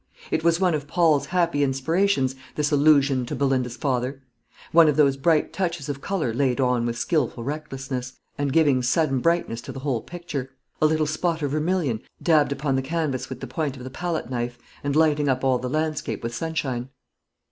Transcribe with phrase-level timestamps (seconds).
[0.31, 4.19] It was one of Paul's happy inspirations, this allusion to Belinda's father;
[4.71, 8.81] one of those bright touches of colour laid on with a skilful recklessness, and giving
[8.81, 10.49] sudden brightness to the whole picture;
[10.81, 14.27] a little spot of vermilion dabbed upon the canvas with the point of the palette
[14.27, 16.89] knife, and lighting up all the landscape with sunshine.